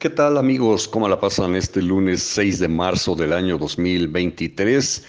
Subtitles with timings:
[0.00, 0.88] ¿Qué tal amigos?
[0.88, 5.04] ¿Cómo la pasan este lunes 6 de marzo del año 2023?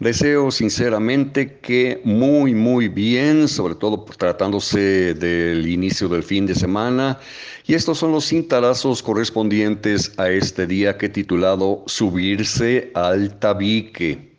[0.00, 7.20] Deseo sinceramente que muy, muy bien, sobre todo tratándose del inicio del fin de semana.
[7.68, 14.31] Y estos son los cintarazos correspondientes a este día que titulado Subirse al tabique.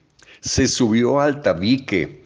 [0.43, 2.21] Se subió al tabique.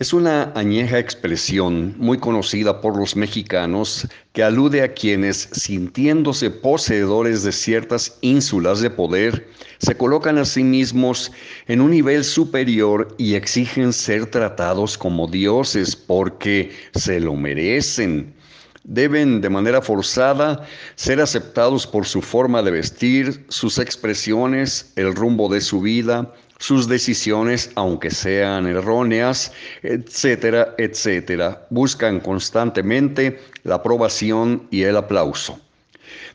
[0.00, 7.44] Es una añeja expresión muy conocida por los mexicanos que alude a quienes, sintiéndose poseedores
[7.44, 9.46] de ciertas ínsulas de poder,
[9.78, 11.30] se colocan a sí mismos
[11.68, 18.34] en un nivel superior y exigen ser tratados como dioses porque se lo merecen.
[18.82, 25.48] Deben de manera forzada ser aceptados por su forma de vestir, sus expresiones, el rumbo
[25.48, 29.50] de su vida, sus decisiones, aunque sean erróneas,
[29.82, 31.66] etcétera, etcétera.
[31.70, 35.58] Buscan constantemente la aprobación y el aplauso.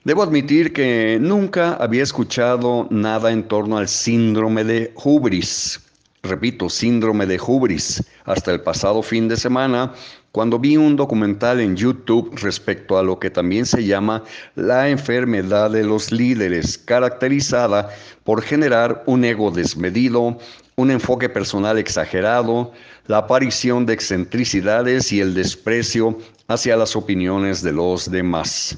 [0.03, 5.84] Debo admitir que nunca había escuchado nada en torno al síndrome de hubris.
[6.27, 8.03] Repito, síndrome de hubris.
[8.23, 9.93] Hasta el pasado fin de semana,
[10.31, 14.23] cuando vi un documental en YouTube respecto a lo que también se llama
[14.55, 17.89] la enfermedad de los líderes, caracterizada
[18.23, 20.37] por generar un ego desmedido,
[20.75, 22.71] un enfoque personal exagerado,
[23.07, 28.77] la aparición de excentricidades y el desprecio hacia las opiniones de los demás.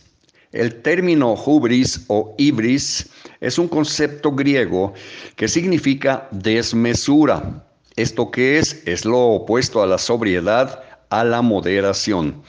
[0.54, 3.10] El término hubris o ibris
[3.42, 4.94] es un concepto griego
[5.36, 7.66] que significa desmesura.
[7.98, 8.82] ¿Esto qué es?
[8.86, 12.42] Es lo opuesto a la sobriedad, a la moderación.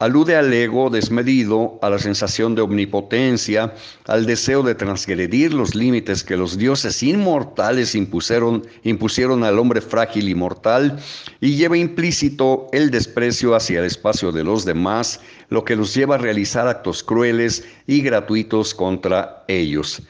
[0.00, 3.74] Alude al ego desmedido, a la sensación de omnipotencia,
[4.06, 10.30] al deseo de transgredir los límites que los dioses inmortales impusieron, impusieron al hombre frágil
[10.30, 10.98] y mortal,
[11.42, 16.14] y lleva implícito el desprecio hacia el espacio de los demás, lo que los lleva
[16.14, 20.00] a realizar actos crueles y gratuitos contra ellos.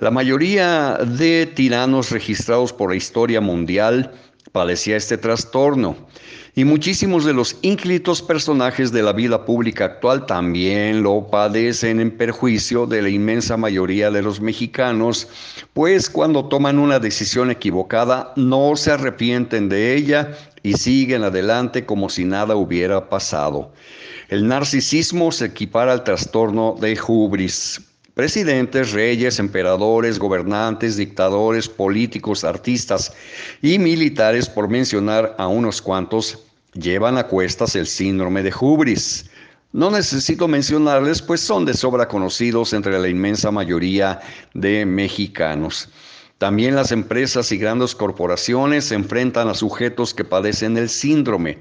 [0.00, 4.12] La mayoría de tiranos registrados por la historia mundial
[4.52, 5.96] padecía este trastorno.
[6.54, 12.10] Y muchísimos de los ínclitos personajes de la vida pública actual también lo padecen en
[12.10, 15.28] perjuicio de la inmensa mayoría de los mexicanos,
[15.72, 22.08] pues cuando toman una decisión equivocada no se arrepienten de ella y siguen adelante como
[22.08, 23.72] si nada hubiera pasado.
[24.28, 27.80] El narcisismo se equipara al trastorno de hubris.
[28.18, 33.12] Presidentes, reyes, emperadores, gobernantes, dictadores, políticos, artistas
[33.62, 36.36] y militares, por mencionar a unos cuantos,
[36.72, 39.30] llevan a cuestas el síndrome de hubris.
[39.72, 44.18] No necesito mencionarles, pues son de sobra conocidos entre la inmensa mayoría
[44.52, 45.88] de mexicanos.
[46.38, 51.60] También las empresas y grandes corporaciones se enfrentan a sujetos que padecen el síndrome.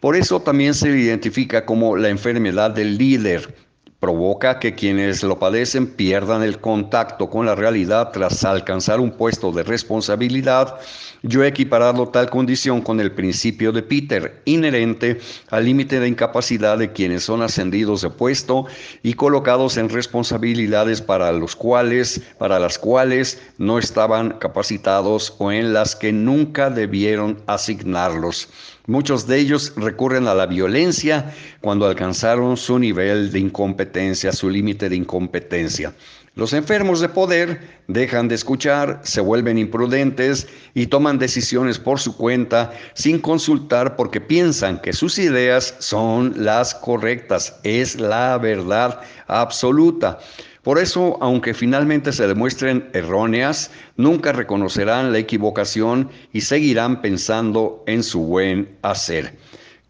[0.00, 3.64] Por eso también se identifica como la enfermedad del líder
[4.04, 9.50] provoca que quienes lo padecen pierdan el contacto con la realidad tras alcanzar un puesto
[9.50, 10.78] de responsabilidad.
[11.22, 16.76] Yo he equiparado tal condición con el principio de Peter, inherente al límite de incapacidad
[16.76, 18.66] de quienes son ascendidos de puesto
[19.02, 25.72] y colocados en responsabilidades para los cuales, para las cuales no estaban capacitados o en
[25.72, 28.50] las que nunca debieron asignarlos.
[28.86, 34.90] Muchos de ellos recurren a la violencia cuando alcanzaron su nivel de incompetencia, su límite
[34.90, 35.94] de incompetencia.
[36.34, 42.14] Los enfermos de poder dejan de escuchar, se vuelven imprudentes y toman decisiones por su
[42.14, 50.18] cuenta sin consultar porque piensan que sus ideas son las correctas, es la verdad absoluta.
[50.64, 58.02] Por eso, aunque finalmente se demuestren erróneas, nunca reconocerán la equivocación y seguirán pensando en
[58.02, 59.36] su buen hacer.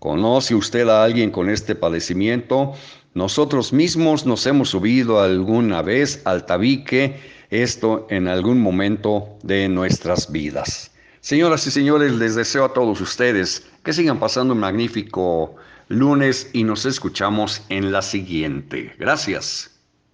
[0.00, 2.72] ¿Conoce usted a alguien con este padecimiento?
[3.14, 7.20] Nosotros mismos nos hemos subido alguna vez al tabique,
[7.50, 10.90] esto en algún momento de nuestras vidas.
[11.20, 15.54] Señoras y señores, les deseo a todos ustedes que sigan pasando un magnífico
[15.86, 18.92] lunes y nos escuchamos en la siguiente.
[18.98, 19.73] Gracias.